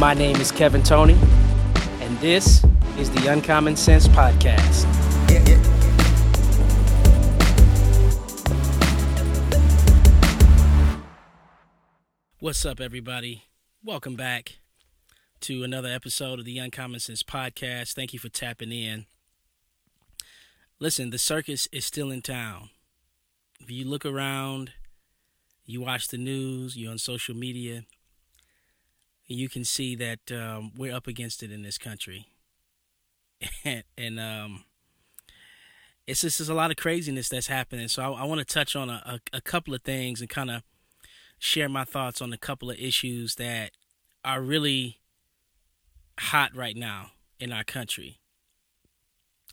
[0.00, 1.12] My name is Kevin Tony,
[2.00, 2.64] and this
[2.96, 4.86] is the Uncommon Sense Podcast.
[12.38, 13.44] What's up, everybody?
[13.84, 14.60] Welcome back
[15.40, 17.92] to another episode of the Uncommon Sense Podcast.
[17.92, 19.04] Thank you for tapping in.
[20.78, 22.70] Listen, the circus is still in town.
[23.60, 24.72] If you look around,
[25.66, 27.84] you watch the news, you're on social media,
[29.36, 32.26] you can see that um, we're up against it in this country.
[33.64, 34.64] and, and um,
[36.06, 37.88] it's just there's a lot of craziness that's happening.
[37.88, 40.50] So I, I want to touch on a, a, a couple of things and kind
[40.50, 40.62] of
[41.38, 43.70] share my thoughts on a couple of issues that
[44.24, 44.98] are really
[46.18, 48.18] hot right now in our country.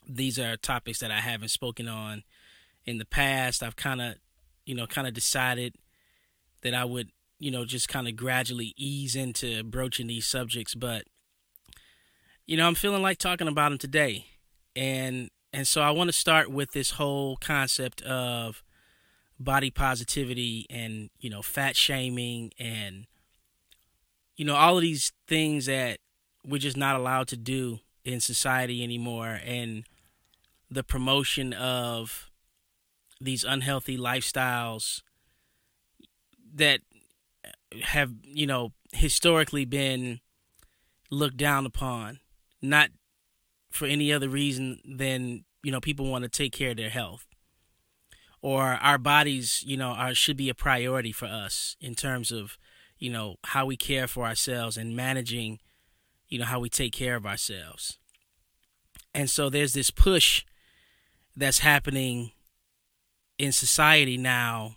[0.08, 2.23] These are topics that I haven't spoken on
[2.86, 3.62] in the past.
[3.62, 4.16] I've kind of,
[4.66, 5.75] you know, kind of decided
[6.62, 10.76] that I would you know, just kind of gradually ease into broaching these subjects.
[10.76, 11.04] But,
[12.45, 14.25] you know, I'm feeling like talking about them today.
[14.75, 18.64] And, and so I want to start with this whole concept of
[19.39, 23.06] body positivity and, you know, fat shaming and,
[24.36, 26.00] you know, all of these things that
[26.45, 29.39] we're just not allowed to do in society anymore.
[29.45, 29.83] And
[30.70, 32.30] the promotion of
[33.20, 35.02] these unhealthy lifestyles
[36.54, 36.81] that
[37.84, 40.20] have you know historically been
[41.10, 42.20] looked down upon,
[42.62, 42.90] not
[43.70, 47.26] for any other reason than you know people want to take care of their health.
[48.42, 52.58] Or our bodies you know are should be a priority for us in terms of
[52.98, 55.60] you know how we care for ourselves and managing
[56.28, 57.98] you know how we take care of ourselves.
[59.14, 60.45] And so there's this push
[61.36, 62.32] that's happening
[63.38, 64.76] in society now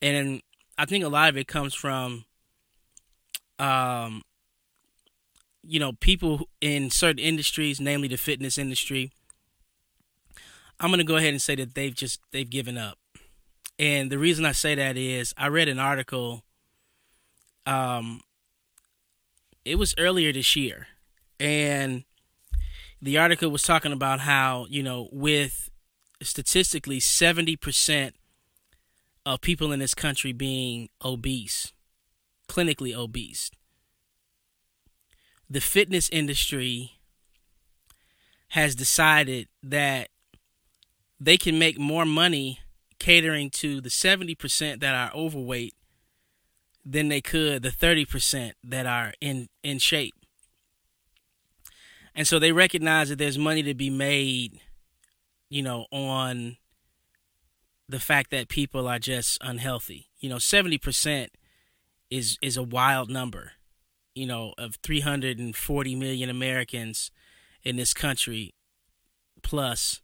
[0.00, 0.42] and
[0.78, 2.24] I think a lot of it comes from,
[3.58, 4.22] um,
[5.64, 9.10] you know, people in certain industries, namely the fitness industry.
[10.78, 12.96] I'm gonna go ahead and say that they've just they've given up,
[13.80, 16.44] and the reason I say that is I read an article.
[17.66, 18.20] Um,
[19.64, 20.86] it was earlier this year,
[21.40, 22.04] and
[23.02, 25.68] the article was talking about how you know with
[26.22, 28.12] statistically 70%
[29.28, 31.74] of people in this country being obese,
[32.48, 33.50] clinically obese.
[35.50, 36.92] The fitness industry
[38.48, 40.08] has decided that
[41.20, 42.60] they can make more money
[42.98, 45.74] catering to the 70% that are overweight
[46.84, 50.14] than they could the 30% that are in, in shape.
[52.14, 54.58] And so they recognize that there's money to be made,
[55.50, 56.56] you know, on
[57.88, 60.08] the fact that people are just unhealthy.
[60.18, 61.28] You know, 70%
[62.10, 63.52] is is a wild number.
[64.14, 67.10] You know, of 340 million Americans
[67.62, 68.54] in this country
[69.42, 70.00] plus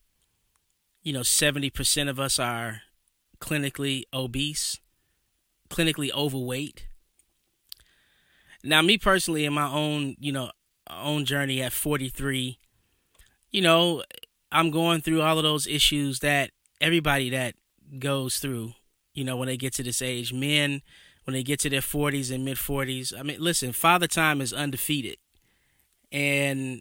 [1.04, 2.80] you know, 70% of us are
[3.38, 4.80] clinically obese,
[5.68, 6.88] clinically overweight.
[8.64, 10.50] Now, me personally, in my own, you know,
[10.90, 12.58] own journey at 43,
[13.50, 14.02] you know,
[14.50, 17.54] I'm going through all of those issues that everybody that
[17.98, 18.74] goes through,
[19.12, 20.32] you know, when they get to this age.
[20.32, 20.82] Men,
[21.24, 24.52] when they get to their 40s and mid 40s, I mean, listen, father time is
[24.52, 25.16] undefeated.
[26.12, 26.80] And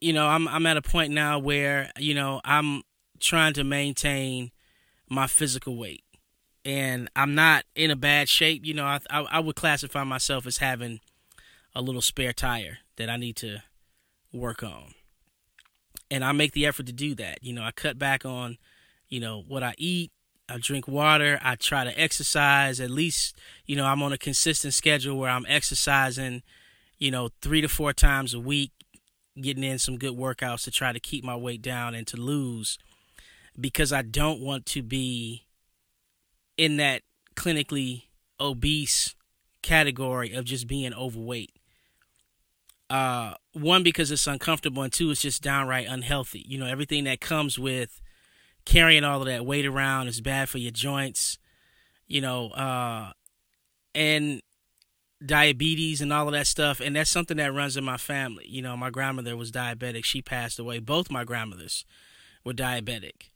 [0.00, 2.82] you know, I'm I'm at a point now where, you know, I'm
[3.18, 4.50] trying to maintain
[5.08, 6.04] my physical weight.
[6.64, 10.46] And I'm not in a bad shape, you know, I I, I would classify myself
[10.46, 11.00] as having
[11.74, 13.62] a little spare tire that I need to
[14.32, 14.94] work on.
[16.10, 17.38] And I make the effort to do that.
[17.42, 18.58] You know, I cut back on
[19.10, 20.12] you know, what I eat.
[20.48, 21.38] I drink water.
[21.42, 22.80] I try to exercise.
[22.80, 26.42] At least, you know, I'm on a consistent schedule where I'm exercising,
[26.98, 28.72] you know, three to four times a week,
[29.40, 32.78] getting in some good workouts to try to keep my weight down and to lose
[33.58, 35.46] because I don't want to be
[36.56, 37.02] in that
[37.36, 38.04] clinically
[38.38, 39.14] obese
[39.62, 41.54] category of just being overweight.
[42.88, 46.44] Uh, one because it's uncomfortable, and two, it's just downright unhealthy.
[46.46, 48.00] You know, everything that comes with
[48.70, 51.38] carrying all of that weight around is bad for your joints,
[52.06, 53.10] you know, uh,
[53.96, 54.40] and
[55.26, 56.78] diabetes and all of that stuff.
[56.78, 58.46] And that's something that runs in my family.
[58.48, 60.04] You know, my grandmother was diabetic.
[60.04, 60.78] She passed away.
[60.78, 61.84] Both my grandmothers
[62.44, 63.30] were diabetic.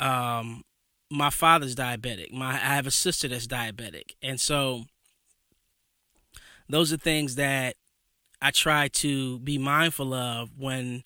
[0.00, 0.64] Um,
[1.10, 2.32] my father's diabetic.
[2.32, 4.12] My I have a sister that's diabetic.
[4.22, 4.84] And so
[6.66, 7.76] those are things that
[8.40, 11.04] I try to be mindful of when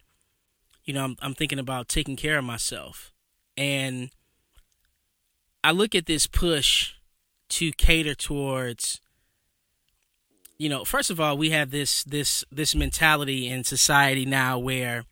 [0.85, 3.13] you know I'm, I'm thinking about taking care of myself.
[3.57, 4.11] And
[5.65, 6.95] I look at this push
[7.49, 9.01] to cater towards
[10.59, 15.05] you know, first of all, we have this this this mentality in society now where,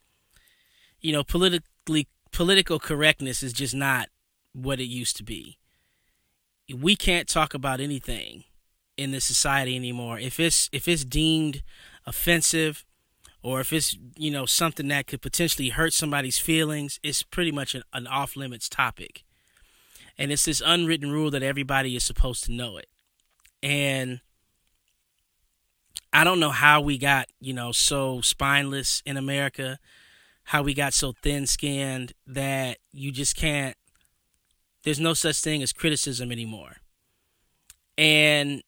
[1.01, 4.09] you know, politically political correctness is just not
[4.53, 5.59] what it used to be.
[6.75, 8.45] We can't talk about anything
[8.97, 10.19] in this society anymore.
[10.19, 11.63] If it's if it's deemed
[12.07, 12.85] offensive
[13.45, 17.75] or if it's you know something that could potentially hurt somebody's feelings, it's pretty much
[17.75, 19.23] an, an off limits topic.
[20.17, 22.87] And it's this unwritten rule that everybody is supposed to know it.
[23.63, 24.21] And
[26.13, 29.79] I don't know how we got, you know, so spineless in America,
[30.45, 33.77] how we got so thin skinned that you just can't,
[34.85, 36.77] there's no such thing as criticism anymore.
[37.99, 38.63] And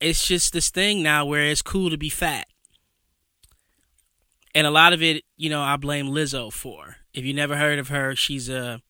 [0.00, 2.48] it's just this thing now where it's cool to be fat.
[4.56, 6.96] And a lot of it, you know, I blame Lizzo for.
[7.12, 8.80] If you never heard of her, she's a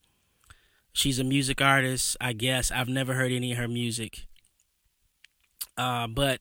[0.92, 2.70] she's a music artist, I guess.
[2.70, 4.28] I've never heard any of her music.
[5.76, 6.38] Uh, but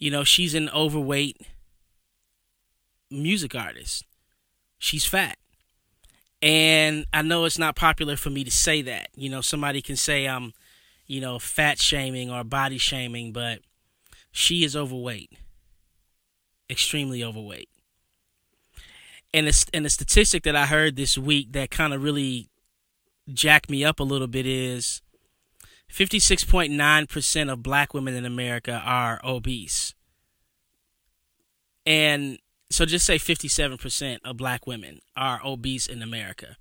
[0.00, 1.40] you know, she's an overweight
[3.12, 4.02] music artist.
[4.76, 5.38] She's fat.
[6.42, 9.10] And I know it's not popular for me to say that.
[9.14, 10.52] You know, somebody can say I'm,
[11.06, 13.60] you know, fat shaming or body shaming, but
[14.32, 15.30] she is overweight.
[16.68, 17.68] Extremely overweight.
[19.34, 22.48] And a, and a statistic that I heard this week that kind of really
[23.32, 25.02] jacked me up a little bit is
[25.92, 29.94] 56.9% of black women in America are obese.
[31.84, 32.38] And
[32.70, 36.56] so just say 57% of black women are obese in America.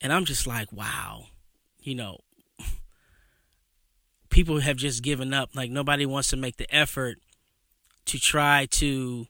[0.00, 1.26] And I'm just like, wow,
[1.80, 2.20] you know,
[4.30, 5.50] people have just given up.
[5.54, 7.18] Like nobody wants to make the effort
[8.06, 9.26] to try to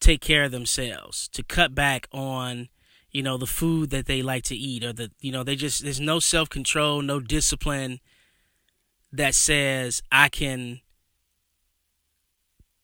[0.00, 2.68] take care of themselves, to cut back on
[3.10, 5.82] you know the food that they like to eat or the you know they just
[5.82, 8.00] there's no self-control no discipline
[9.10, 10.80] that says i can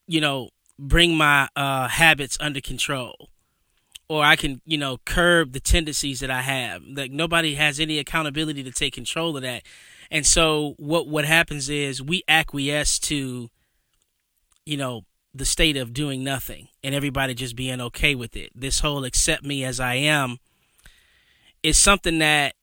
[0.07, 3.31] you know bring my uh habits under control.
[4.09, 6.83] Or i can you know curb the tendencies that i have.
[6.85, 9.63] Like nobody has any accountability to take control of that.
[10.11, 13.51] And so what what happens is we acquiesce to
[14.67, 18.51] you know the state of doing nothing and everybody just being okay with it.
[18.55, 20.39] This whole accept me as I am
[21.63, 22.55] is something that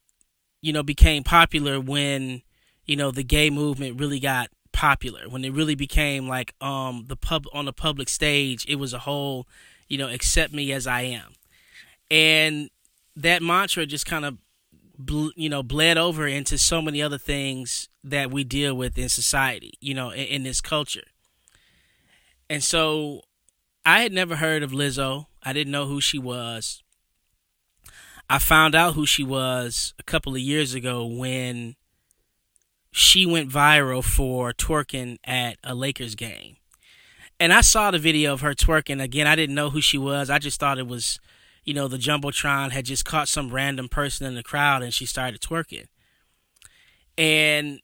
[0.62, 2.42] you know became popular when
[2.86, 5.28] you know the gay movement really got popular.
[5.28, 9.00] When it really became like um the pub on the public stage it was a
[9.00, 9.48] whole
[9.90, 11.34] you know accept me as I am.
[12.10, 12.70] And
[13.18, 14.38] that mantra just kind of
[15.36, 19.74] you know bled over into so many other things that we deal with in society
[19.82, 21.04] you know in, in this culture
[22.52, 23.22] and so
[23.86, 25.28] I had never heard of Lizzo.
[25.42, 26.84] I didn't know who she was.
[28.30, 31.78] I found out who she was a couple of years ago when
[32.92, 36.58] she went viral for twerking at a Lakers game.
[37.40, 39.02] And I saw the video of her twerking.
[39.02, 40.30] Again, I didn't know who she was.
[40.30, 41.22] I just thought it was,
[41.64, 45.06] you know, the Jumbotron had just caught some random person in the crowd and she
[45.06, 45.86] started twerking.
[47.18, 47.80] And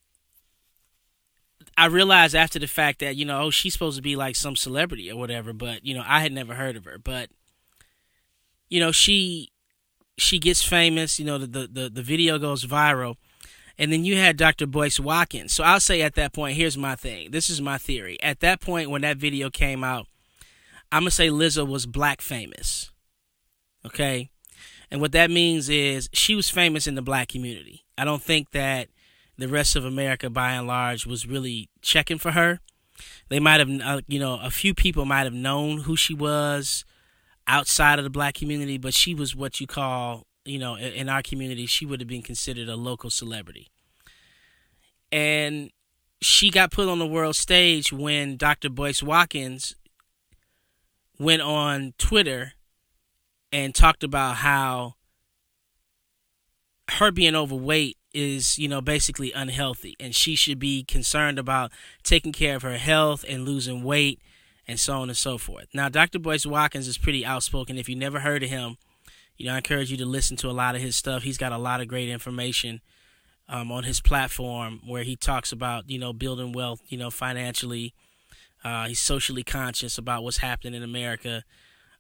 [1.78, 4.56] I realized after the fact that you know oh she's supposed to be like some
[4.56, 6.98] celebrity or whatever, but you know I had never heard of her.
[6.98, 7.30] But
[8.68, 9.52] you know she
[10.18, 11.20] she gets famous.
[11.20, 13.16] You know the the the video goes viral,
[13.78, 14.66] and then you had Dr.
[14.66, 15.54] Boyce Watkins.
[15.54, 17.30] So I'll say at that point, here's my thing.
[17.30, 18.18] This is my theory.
[18.24, 20.08] At that point when that video came out,
[20.92, 22.92] I'm gonna say Lizzo was black famous.
[23.86, 24.32] Okay,
[24.90, 27.86] and what that means is she was famous in the black community.
[28.00, 28.90] I don't think that
[29.38, 32.60] the rest of America, by and large, was really checking for her.
[33.30, 36.86] They might have, uh, you know, a few people might have known who she was
[37.48, 41.22] outside of the black community, but she was what you call, you know, in our
[41.22, 43.68] community, she would have been considered a local celebrity.
[45.12, 45.72] And
[46.22, 48.70] she got put on the world stage when Dr.
[48.70, 49.76] Boyce Watkins
[51.20, 52.54] went on Twitter
[53.52, 54.96] and talked about how
[56.92, 61.72] her being overweight is, you know, basically unhealthy and she should be concerned about
[62.04, 64.20] taking care of her health and losing weight
[64.68, 65.68] and so on and so forth.
[65.72, 66.18] Now, Dr.
[66.18, 67.78] Boyce Watkins is pretty outspoken.
[67.78, 68.78] If you never heard of him,
[69.38, 71.22] you know, I encourage you to listen to a lot of his stuff.
[71.22, 72.82] He's got a lot of great information
[73.48, 77.94] um, on his platform where he talks about, you know, building wealth, you know, financially.
[78.64, 81.44] Uh, he's socially conscious about what's happening in America.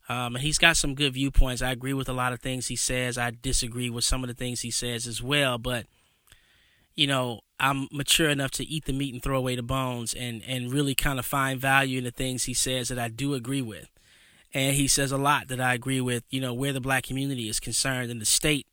[0.09, 1.61] Um, and he's got some good viewpoints.
[1.61, 3.19] I agree with a lot of things he says.
[3.19, 5.59] I disagree with some of the things he says as well.
[5.59, 5.85] But
[6.97, 10.43] you know, I'm mature enough to eat the meat and throw away the bones and,
[10.45, 13.61] and really kind of find value in the things he says that I do agree
[13.61, 13.89] with.
[14.53, 17.47] And he says a lot that I agree with, you know, where the black community
[17.47, 18.65] is concerned and the state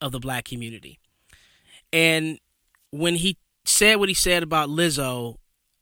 [0.00, 0.98] of the black community.
[1.92, 2.38] And
[2.90, 5.36] when he said what he said about Lizzo,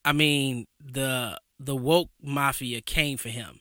[0.04, 3.60] I mean, the the woke mafia came for him.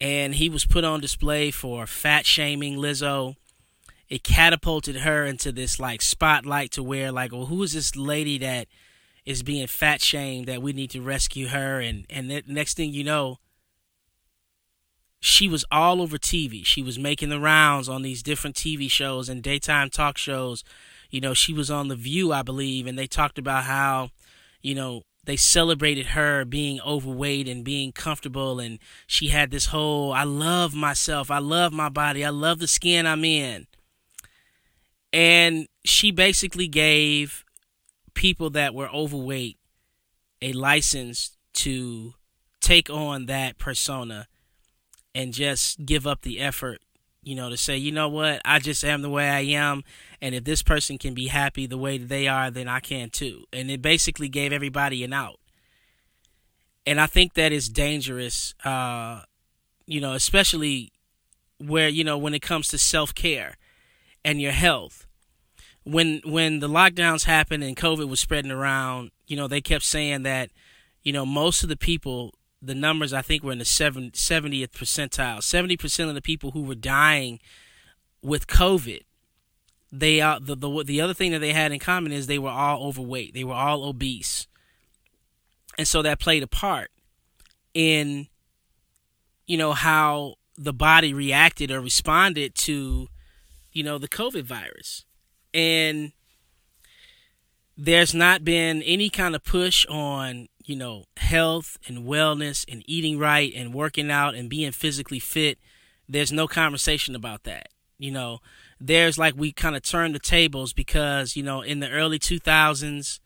[0.00, 3.36] And he was put on display for fat shaming Lizzo.
[4.10, 8.38] It catapulted her into this like spotlight to where like, well, who is this lady
[8.38, 8.66] that
[9.24, 12.92] is being fat shamed that we need to rescue her and and the next thing
[12.92, 13.38] you know,
[15.20, 16.64] she was all over TV.
[16.64, 20.64] She was making the rounds on these different TV shows and daytime talk shows.
[21.10, 24.10] You know, she was on The View, I believe, and they talked about how,
[24.62, 30.12] you know, they celebrated her being overweight and being comfortable and she had this whole
[30.12, 33.66] I love myself, I love my body, I love the skin I'm in.
[35.12, 37.44] And she basically gave
[38.14, 39.58] people that were overweight
[40.42, 42.14] a license to
[42.60, 44.28] take on that persona
[45.14, 46.80] and just give up the effort,
[47.22, 49.82] you know, to say, you know what, I just am the way I am.
[50.20, 53.10] And if this person can be happy the way that they are, then I can
[53.10, 53.44] too.
[53.52, 55.40] And it basically gave everybody an out.
[56.86, 59.22] And I think that is dangerous, uh,
[59.86, 60.92] you know, especially
[61.58, 63.56] where, you know, when it comes to self care
[64.24, 65.06] and your health.
[65.84, 70.24] When when the lockdowns happened and COVID was spreading around, you know, they kept saying
[70.24, 70.50] that,
[71.02, 75.38] you know, most of the people the numbers I think were in the 70th percentile.
[75.38, 77.40] 70% of the people who were dying
[78.22, 79.00] with COVID,
[79.90, 82.50] they are the, the the other thing that they had in common is they were
[82.50, 83.34] all overweight.
[83.34, 84.46] They were all obese.
[85.78, 86.90] And so that played a part
[87.72, 88.28] in
[89.46, 93.08] you know how the body reacted or responded to
[93.72, 95.04] you know the COVID virus.
[95.52, 96.12] And
[97.76, 103.18] there's not been any kind of push on you know, health and wellness and eating
[103.18, 105.58] right and working out and being physically fit,
[106.08, 107.70] there's no conversation about that.
[107.98, 108.38] You know,
[108.80, 113.18] there's like we kind of turned the tables because, you know, in the early 2000s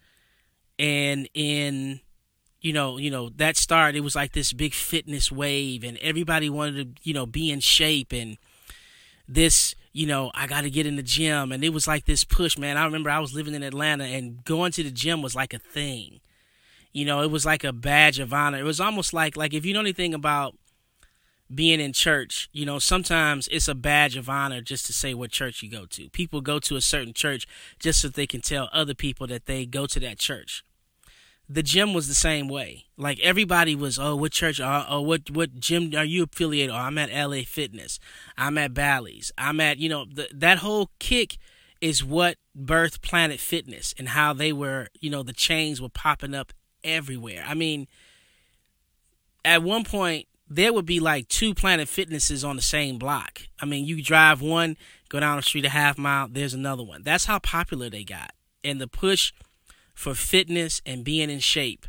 [0.79, 2.01] and in
[2.63, 6.49] you know, you know, that start it was like this big fitness wave and everybody
[6.49, 8.39] wanted to, you know, be in shape and
[9.29, 12.25] this, you know, I got to get in the gym and it was like this
[12.25, 12.77] push, man.
[12.77, 15.59] I remember I was living in Atlanta and going to the gym was like a
[15.59, 16.21] thing
[16.95, 18.59] you know, it was like a badge of honor.
[18.59, 20.57] It was almost like like if you know anything about
[21.53, 25.31] being in church, you know, sometimes it's a badge of honor just to say what
[25.31, 26.09] church you go to.
[26.11, 27.47] People go to a certain church
[27.81, 30.65] just so they can tell other people that they go to that church.
[31.49, 32.87] The gym was the same way.
[32.97, 34.61] Like everybody was, oh, what church?
[34.61, 36.75] Oh, oh what what gym are you affiliated?
[36.75, 37.99] Oh, I'm at LA Fitness.
[38.39, 39.31] I'm at Bally's.
[39.37, 41.37] I'm at you know the, that whole kick
[41.81, 46.35] is what birthed Planet Fitness and how they were, you know, the chains were popping
[46.35, 47.45] up everywhere.
[47.47, 47.89] I mean,
[49.45, 53.43] at one point there would be like two Planet Fitnesses on the same block.
[53.61, 54.77] I mean, you drive one,
[55.09, 57.03] go down the street a half mile, there's another one.
[57.03, 58.33] That's how popular they got.
[58.63, 59.33] And the push
[59.95, 61.87] for fitness and being in shape.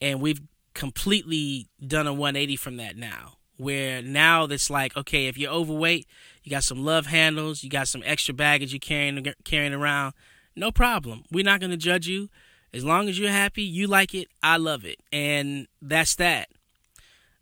[0.00, 0.40] And we've
[0.74, 3.38] completely done a 180 from that now.
[3.56, 6.08] Where now it's like, okay, if you're overweight,
[6.42, 10.14] you got some love handles, you got some extra baggage you're carrying carrying around,
[10.56, 11.24] no problem.
[11.30, 12.30] We're not going to judge you.
[12.72, 14.98] As long as you're happy, you like it, I love it.
[15.12, 16.48] And that's that.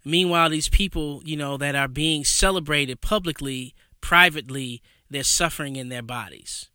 [0.05, 6.03] Meanwhile, these people, you know, that are being celebrated publicly, privately, they're suffering in their
[6.03, 6.69] bodies.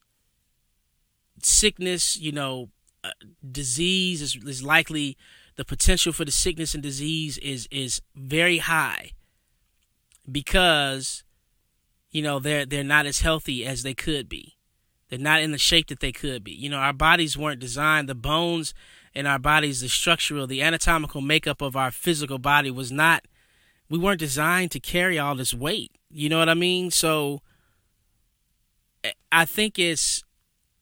[1.42, 2.70] Sickness, you know,
[3.04, 3.12] uh,
[3.52, 5.18] disease is, is likely
[5.56, 9.12] the potential for the sickness and disease is is very high
[10.30, 11.24] because
[12.12, 14.58] you know they're they're not as healthy as they could be.
[15.10, 16.52] They're not in the shape that they could be.
[16.52, 18.74] You know, our bodies weren't designed, the bones
[19.18, 23.26] in our bodies, the structural, the anatomical makeup of our physical body was not,
[23.90, 25.92] we weren't designed to carry all this weight.
[26.12, 26.92] You know what I mean?
[26.92, 27.42] So
[29.32, 30.24] I think it's,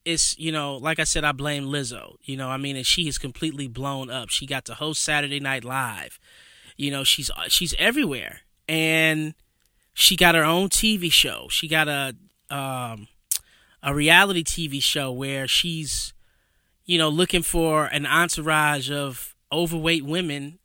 [0.06, 2.16] it's, you know, like I said, I blame Lizzo.
[2.24, 4.30] You know, I mean, and she is completely blown up.
[4.30, 6.20] She got to host Saturday Night Live.
[6.78, 9.34] You know, she's she's everywhere, and
[9.94, 11.48] she got her own TV show.
[11.50, 12.16] She got a
[12.50, 13.08] um,
[13.82, 16.14] a reality TV show where she's,
[16.86, 20.60] you know, looking for an entourage of overweight women,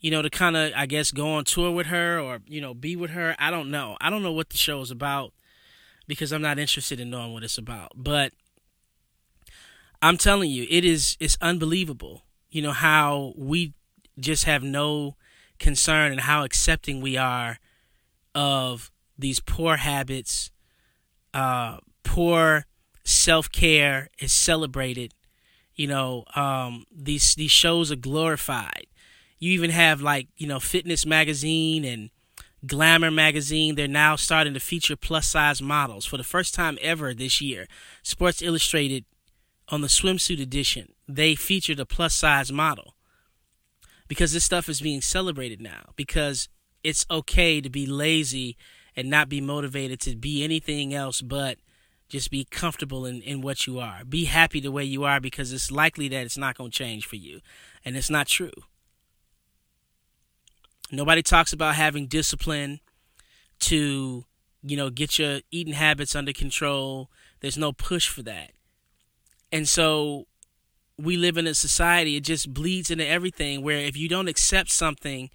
[0.00, 2.74] you know, to kind of, I guess, go on tour with her or, you know,
[2.74, 3.34] be with her.
[3.38, 3.96] I don't know.
[4.00, 5.32] I don't know what the show is about
[6.06, 7.92] because I'm not interested in knowing what it's about.
[7.94, 8.32] But
[10.00, 13.74] I'm telling you, it is, it's unbelievable, you know, how we
[14.18, 15.16] just have no
[15.58, 17.58] concern and how accepting we are
[18.34, 20.50] of these poor habits,
[21.34, 22.66] uh, poor
[23.04, 25.14] self care is celebrated.
[25.74, 28.86] You know, um, these these shows are glorified.
[29.38, 32.10] You even have like you know Fitness Magazine and
[32.66, 33.74] Glamour Magazine.
[33.76, 37.66] They're now starting to feature plus size models for the first time ever this year.
[38.02, 39.04] Sports Illustrated
[39.70, 42.94] on the swimsuit edition, they featured a plus size model
[44.08, 46.48] because this stuff is being celebrated now because
[46.82, 48.56] it's okay to be lazy
[48.96, 51.58] and not be motivated to be anything else but
[52.08, 54.04] just be comfortable in, in what you are.
[54.04, 57.06] Be happy the way you are because it's likely that it's not going to change
[57.06, 57.40] for you.
[57.84, 58.50] And it's not true.
[60.90, 62.80] Nobody talks about having discipline
[63.60, 64.24] to,
[64.62, 67.10] you know, get your eating habits under control.
[67.40, 68.52] There's no push for that.
[69.52, 70.26] And so
[70.98, 74.70] we live in a society, it just bleeds into everything where if you don't accept
[74.70, 75.30] something,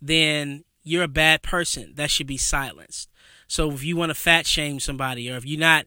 [0.00, 1.94] then you're a bad person.
[1.96, 3.08] That should be silenced.
[3.48, 5.86] So if you want to fat shame somebody or if you're not,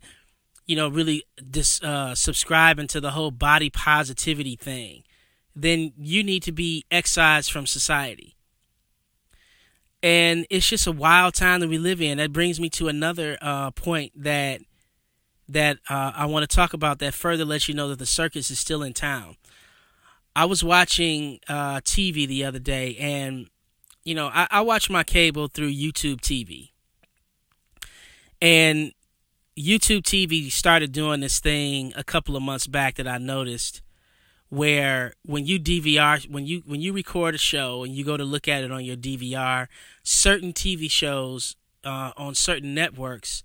[0.65, 5.03] you know, really dis, uh, subscribing to the whole body positivity thing,
[5.55, 8.35] then you need to be excised from society.
[10.01, 12.17] And it's just a wild time that we live in.
[12.17, 14.61] That brings me to another uh, point that
[15.49, 18.49] that uh, I want to talk about that further lets you know that the circus
[18.51, 19.35] is still in town.
[20.35, 23.47] I was watching uh, TV the other day, and
[24.03, 26.69] you know I, I watch my cable through YouTube TV,
[28.41, 28.93] and
[29.57, 33.81] YouTube TV started doing this thing a couple of months back that I noticed
[34.49, 38.23] where when you DVR when you when you record a show and you go to
[38.23, 39.67] look at it on your DVR,
[40.03, 43.43] certain TV shows uh, on certain networks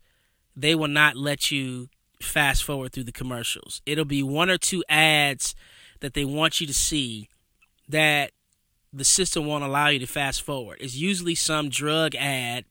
[0.56, 1.88] they will not let you
[2.20, 3.82] fast forward through the commercials.
[3.86, 5.54] It'll be one or two ads
[6.00, 7.28] that they want you to see
[7.88, 8.32] that
[8.92, 10.78] the system won't allow you to fast forward.
[10.80, 12.64] It's usually some drug ad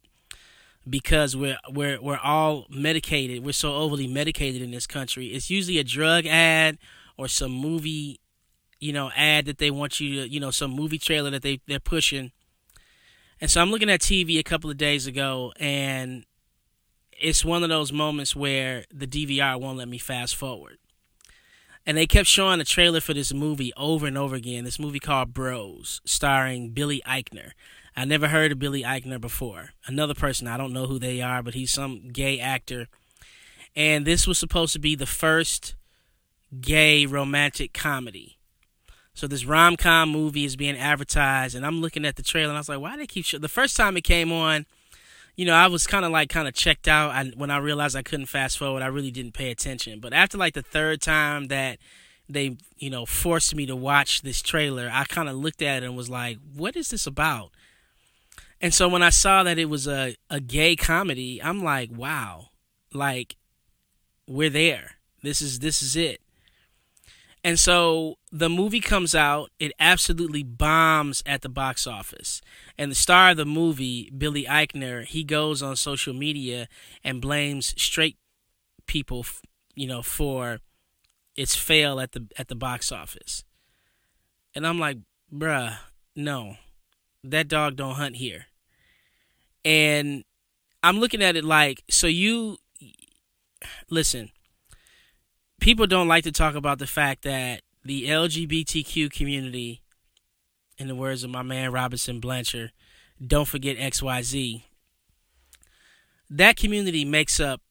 [0.90, 3.44] because we're we're we're all medicated.
[3.44, 5.28] We're so overly medicated in this country.
[5.28, 6.78] It's usually a drug ad
[7.18, 8.20] or some movie,
[8.80, 11.60] you know, ad that they want you to, you know, some movie trailer that they
[11.68, 12.32] they're pushing.
[13.42, 16.26] And so I'm looking at TV a couple of days ago and
[17.24, 20.78] it's one of those moments where the DVR won't let me fast forward.
[21.86, 24.66] And they kept showing the trailer for this movie over and over again.
[24.66, 27.52] This movie called Bros, starring Billy Eichner.
[27.96, 29.70] I never heard of Billy Eichner before.
[29.86, 32.88] Another person, I don't know who they are, but he's some gay actor.
[33.74, 35.76] And this was supposed to be the first
[36.60, 38.38] gay romantic comedy.
[39.14, 42.58] So this rom com movie is being advertised, and I'm looking at the trailer, and
[42.58, 43.42] I was like, why do they keep showing?
[43.42, 44.66] The first time it came on,
[45.36, 47.12] you know, I was kind of like kind of checked out.
[47.12, 50.00] I, when I realized I couldn't fast forward, I really didn't pay attention.
[50.00, 51.80] But after like the third time that
[52.30, 55.86] they, you know, forced me to watch this trailer, I kind of looked at it
[55.86, 57.52] and was like, what is this about?
[58.62, 62.50] And so when I saw that it was a, a gay comedy, I'm like, wow,
[62.94, 63.36] like
[64.28, 64.92] we're there.
[65.22, 66.22] This is this is it.
[67.44, 72.42] And so the movie comes out, it absolutely bombs at the box office.
[72.78, 76.68] And the star of the movie, Billy Eichner, he goes on social media
[77.04, 78.18] and blames straight
[78.88, 79.26] people,
[79.76, 80.60] you know, for
[81.36, 83.44] its fail at the at the box office.
[84.56, 85.00] And I'm like,
[85.34, 85.78] bruh,
[86.16, 86.56] no.
[87.26, 88.46] That dog don't hunt here.
[89.66, 90.24] And
[90.82, 92.58] I'm looking at it like, so you
[93.90, 94.32] listen,
[95.64, 99.82] people don't like to talk about the fact that the LGBTQ community,
[100.78, 102.74] in the words of my man Robinson Blanchard,
[103.26, 104.64] don't forget XYZ.
[106.30, 107.62] That community makes up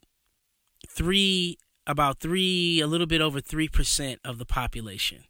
[0.89, 5.25] three, about three, a little bit over 3% of the population.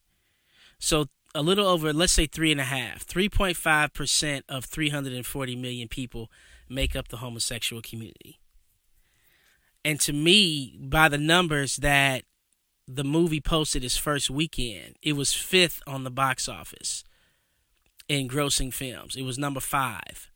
[0.79, 6.31] So a little over, let's say three and a half, 3.5% of 340 million people
[6.69, 8.39] make up the homosexual community.
[9.85, 12.23] And to me, by the numbers that
[12.95, 17.05] the movie posted its first weekend, it was fifth on the box office
[18.09, 19.17] in grossing films.
[19.17, 20.31] It was number five.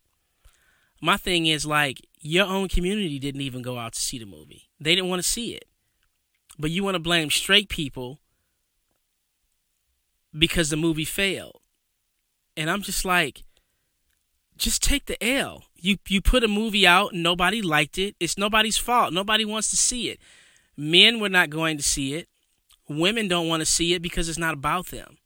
[1.00, 4.70] My thing is like your own community didn't even go out to see the movie.
[4.80, 5.66] They didn't want to see it.
[6.58, 8.20] But you want to blame straight people
[10.36, 11.60] because the movie failed.
[12.56, 13.42] And I'm just like,
[14.56, 15.64] just take the L.
[15.74, 18.16] You you put a movie out and nobody liked it.
[18.18, 19.12] It's nobody's fault.
[19.12, 20.18] Nobody wants to see it.
[20.78, 22.28] Men were not going to see it
[22.88, 25.18] women don't want to see it because it's not about them.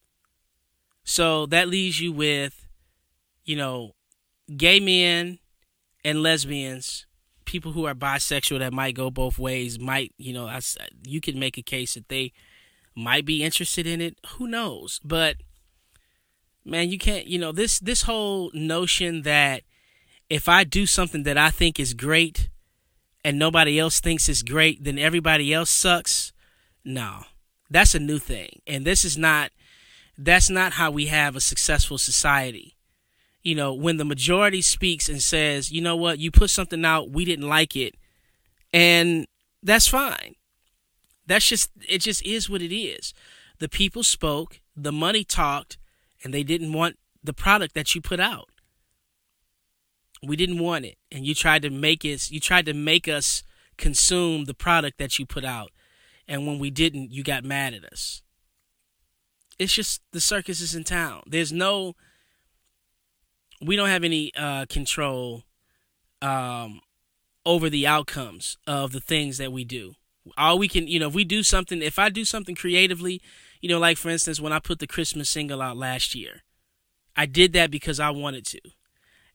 [1.04, 2.66] So that leaves you with,
[3.44, 3.94] you know,
[4.56, 5.38] gay men
[6.04, 7.06] and lesbians,
[7.44, 10.60] people who are bisexual that might go both ways, might, you know, I,
[11.04, 12.32] you can make a case that they
[12.94, 14.18] might be interested in it.
[14.36, 15.00] Who knows?
[15.04, 15.36] But
[16.64, 19.62] man, you can't, you know, this this whole notion that
[20.28, 22.50] if I do something that I think is great
[23.24, 26.32] and nobody else thinks is great, then everybody else sucks.
[26.84, 27.24] No.
[27.70, 28.60] That's a new thing.
[28.66, 29.52] And this is not
[30.18, 32.76] that's not how we have a successful society.
[33.42, 36.18] You know, when the majority speaks and says, "You know what?
[36.18, 37.94] You put something out, we didn't like it."
[38.72, 39.26] And
[39.62, 40.34] that's fine.
[41.26, 43.14] That's just it just is what it is.
[43.60, 45.78] The people spoke, the money talked,
[46.22, 48.48] and they didn't want the product that you put out.
[50.22, 53.42] We didn't want it, and you tried to make us you tried to make us
[53.78, 55.70] consume the product that you put out.
[56.30, 58.22] And when we didn't, you got mad at us.
[59.58, 61.24] It's just the circus is in town.
[61.26, 61.96] There's no
[63.60, 65.42] we don't have any uh, control
[66.22, 66.80] um,
[67.44, 69.94] over the outcomes of the things that we do.
[70.38, 73.20] All we can, you know, if we do something, if I do something creatively,
[73.60, 76.42] you know, like for instance, when I put the Christmas single out last year,
[77.16, 78.60] I did that because I wanted to.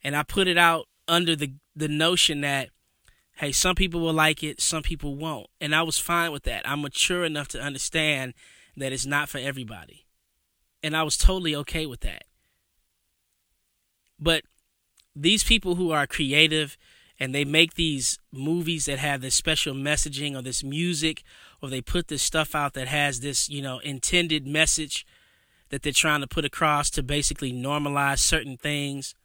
[0.03, 2.69] And I put it out under the, the notion that,
[3.35, 5.47] hey, some people will like it, some people won't.
[5.59, 6.67] And I was fine with that.
[6.67, 8.33] I'm mature enough to understand
[8.77, 10.05] that it's not for everybody.
[10.81, 12.23] And I was totally okay with that.
[14.19, 14.43] But
[15.15, 16.77] these people who are creative
[17.19, 21.23] and they make these movies that have this special messaging or this music
[21.61, 25.05] or they put this stuff out that has this, you know, intended message
[25.69, 29.15] that they're trying to put across to basically normalize certain things.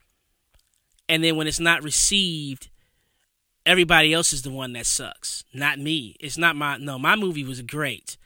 [1.09, 2.71] And then when it's not received,
[3.71, 6.17] everybody else is the one that sucks, not me.
[6.21, 8.17] It's not my no, my movie was great.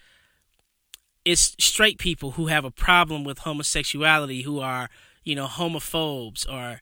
[1.25, 4.91] It's straight people who have a problem with homosexuality who are
[5.25, 6.81] you know, homophobes or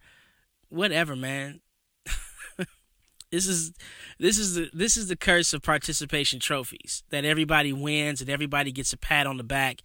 [0.69, 1.61] whatever, man.
[3.31, 3.73] this is
[4.19, 8.73] this is the this is the curse of participation trophies that everybody wins and everybody
[8.73, 9.81] gets a pat on the back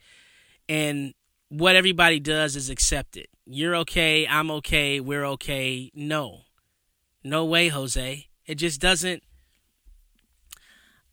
[0.68, 1.14] and
[1.50, 3.30] what everybody does is accept it.
[3.46, 5.92] You're okay, I'm okay, we're okay.
[5.94, 6.42] No.
[7.24, 8.28] No way, Jose.
[8.48, 9.24] It just doesn't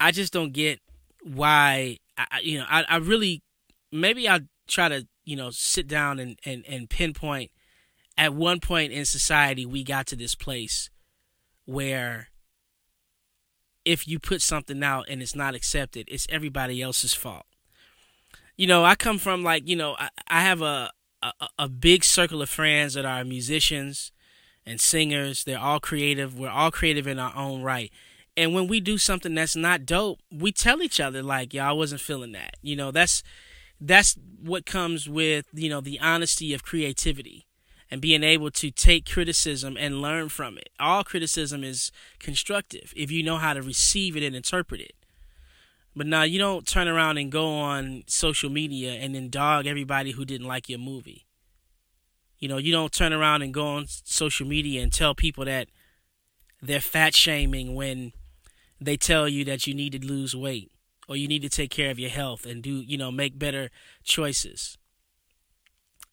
[0.00, 0.80] I just don't get
[1.22, 3.42] why I, you know, I, I really
[3.90, 7.50] maybe I'll try to you know, sit down and, and, and pinpoint
[8.16, 10.90] at one point in society, we got to this place
[11.64, 12.28] where
[13.84, 17.46] if you put something out and it's not accepted, it's everybody else's fault.
[18.56, 20.92] You know, I come from like, you know, I, I have a,
[21.22, 24.12] a, a big circle of friends that are musicians
[24.66, 25.44] and singers.
[25.44, 26.38] They're all creative.
[26.38, 27.90] We're all creative in our own right.
[28.37, 31.72] And when we do something that's not dope, we tell each other like, "Yeah, I
[31.72, 33.22] wasn't feeling that." You know, that's
[33.81, 37.46] that's what comes with you know the honesty of creativity
[37.90, 43.11] and being able to take criticism and learn from it all criticism is constructive if
[43.11, 44.94] you know how to receive it and interpret it
[45.96, 50.12] but now you don't turn around and go on social media and then dog everybody
[50.12, 51.27] who didn't like your movie
[52.44, 55.66] you know you don't turn around and go on social media and tell people that
[56.61, 58.12] they're fat shaming when
[58.78, 60.70] they tell you that you need to lose weight
[61.09, 63.70] or you need to take care of your health and do, you know, make better
[64.02, 64.76] choices.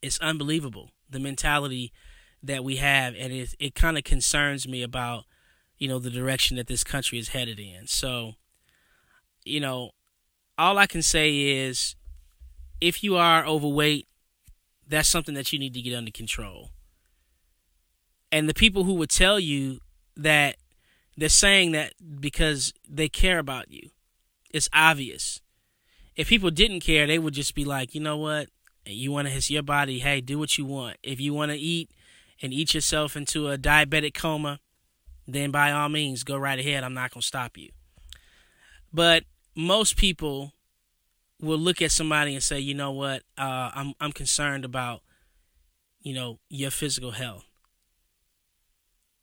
[0.01, 1.91] It's unbelievable the mentality
[2.41, 5.25] that we have, and it it kind of concerns me about,
[5.77, 7.87] you know, the direction that this country is headed in.
[7.87, 8.35] So,
[9.43, 9.91] you know,
[10.57, 11.97] all I can say is,
[12.79, 14.07] if you are overweight,
[14.91, 16.69] that's something that you need to get under control.
[18.31, 19.79] And the people who would tell you
[20.15, 20.57] that
[21.17, 23.89] they're saying that because they care about you
[24.53, 25.41] it's obvious.
[26.15, 28.49] If people didn't care, they would just be like, you know what?
[28.85, 30.97] You want to hit your body, hey, do what you want.
[31.03, 31.91] If you want to eat
[32.41, 34.59] and eat yourself into a diabetic coma,
[35.27, 36.83] then by all means, go right ahead.
[36.83, 37.69] I'm not going to stop you.
[38.91, 39.23] But
[39.55, 40.53] most people
[41.41, 43.23] will look at somebody and say, you know what?
[43.37, 45.01] Uh, I'm I'm concerned about,
[46.01, 47.45] you know, your physical health.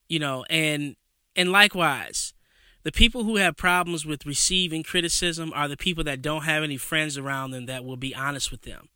[0.08, 0.96] You know, and
[1.36, 2.34] and likewise,
[2.82, 6.76] the people who have problems with receiving criticism are the people that don't have any
[6.76, 8.88] friends around them that will be honest with them.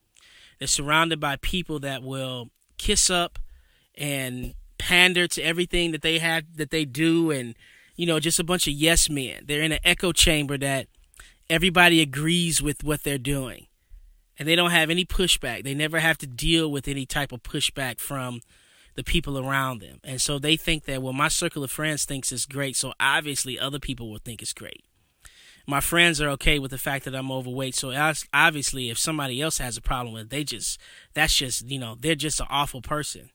[0.58, 3.38] They're surrounded by people that will kiss up
[3.94, 7.54] and pander to everything that they have that they do and
[7.94, 9.44] you know just a bunch of yes men.
[9.46, 10.88] They're in an echo chamber that
[11.48, 13.66] everybody agrees with what they're doing.
[14.38, 15.62] And they don't have any pushback.
[15.62, 18.40] They never have to deal with any type of pushback from
[18.94, 20.00] the people around them.
[20.04, 23.58] And so they think that, well, my circle of friends thinks it's great, so obviously
[23.58, 24.84] other people will think it's great.
[25.66, 27.92] My friends are okay with the fact that I'm overweight, so
[28.34, 30.78] obviously if somebody else has a problem with it, they just,
[31.14, 33.30] that's just, you know, they're just an awful person.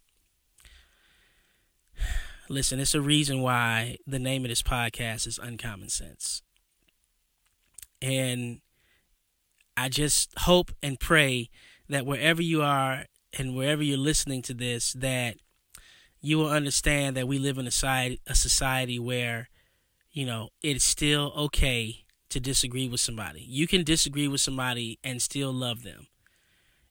[2.50, 6.42] Listen, it's a reason why the name of this podcast is Uncommon Sense.
[8.02, 8.62] And
[9.76, 11.50] I just hope and pray
[11.90, 13.06] that wherever you are
[13.38, 15.38] and wherever you're listening to this, that
[16.22, 19.50] you will understand that we live in a society, a society where,
[20.12, 23.46] you know, it's still okay to disagree with somebody.
[23.48, 26.08] You can disagree with somebody and still love them.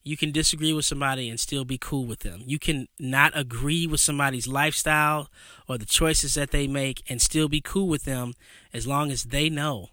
[0.03, 2.45] You can disagree with somebody and still be cool with them.
[2.47, 5.29] You can not agree with somebody's lifestyle
[5.69, 8.35] or the choices that they make and still be cool with them
[8.73, 9.91] as long as they know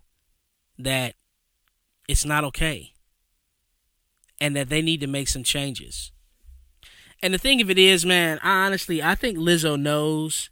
[0.77, 1.15] that
[2.07, 2.93] it's not okay.
[4.39, 6.11] And that they need to make some changes.
[7.21, 10.49] And the thing of it is, man, I honestly, I think Lizzo knows.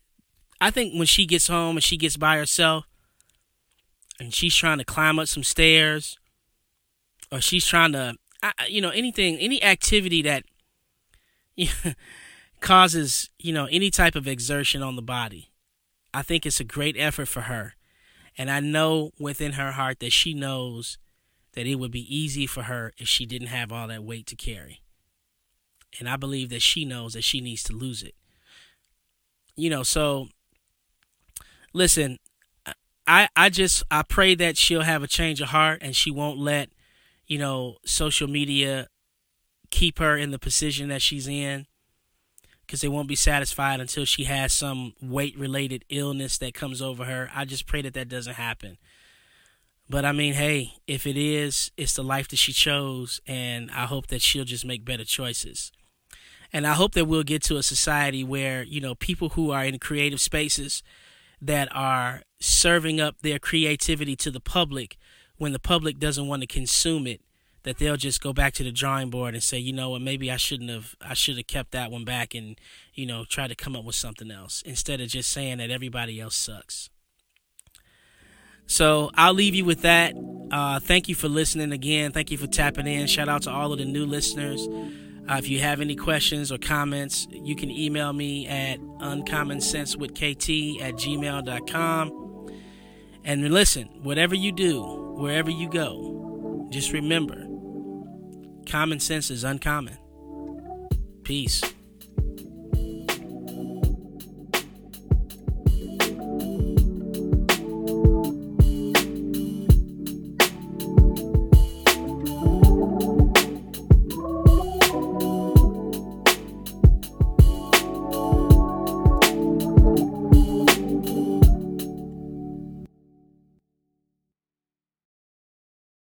[0.61, 2.85] I think when she gets home and she gets by herself
[4.19, 6.17] and she's trying to climb up some stairs
[7.31, 8.15] or she's trying to,
[8.69, 10.43] you know, anything, any activity that
[12.61, 15.51] causes, you know, any type of exertion on the body,
[16.13, 17.73] I think it's a great effort for her.
[18.37, 20.97] And I know within her heart that she knows
[21.53, 24.35] that it would be easy for her if she didn't have all that weight to
[24.35, 24.81] carry.
[25.99, 28.15] And I believe that she knows that she needs to lose it.
[29.57, 30.29] You know, so
[31.73, 32.17] listen,
[33.05, 36.37] I I just I pray that she'll have a change of heart and she won't
[36.37, 36.69] let,
[37.27, 38.87] you know, social media
[39.69, 41.65] keep her in the position that she's in
[42.71, 47.03] because they won't be satisfied until she has some weight related illness that comes over
[47.03, 47.29] her.
[47.35, 48.77] I just pray that that doesn't happen.
[49.89, 53.87] But I mean, hey, if it is, it's the life that she chose, and I
[53.87, 55.73] hope that she'll just make better choices.
[56.53, 59.65] And I hope that we'll get to a society where, you know, people who are
[59.65, 60.81] in creative spaces
[61.41, 64.95] that are serving up their creativity to the public
[65.35, 67.19] when the public doesn't want to consume it
[67.63, 70.31] that they'll just go back to the drawing board and say, you know what, maybe
[70.31, 72.59] I shouldn't have, I should have kept that one back and,
[72.93, 76.19] you know, try to come up with something else instead of just saying that everybody
[76.19, 76.89] else sucks.
[78.65, 80.15] So I'll leave you with that.
[80.49, 82.11] Uh, thank you for listening again.
[82.11, 83.07] Thank you for tapping in.
[83.07, 84.67] Shout out to all of the new listeners.
[85.29, 90.95] Uh, if you have any questions or comments, you can email me at uncommonsensewithkt at
[90.95, 92.17] gmail.com.
[93.23, 94.81] And listen, whatever you do,
[95.17, 97.50] wherever you go, just remember
[98.71, 99.97] Common sense is uncommon.
[101.23, 101.61] Peace.